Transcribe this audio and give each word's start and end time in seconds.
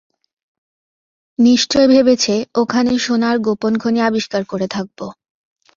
নিশ্চয় 1.39 1.87
ভেবেছে, 1.87 2.35
ওখানে 2.55 2.91
সোনার 2.97 3.35
গোপন 3.39 3.73
খনি 3.77 3.99
আবিষ্কার 4.01 4.41
করে 4.45 4.67
থাকব। 4.67 4.99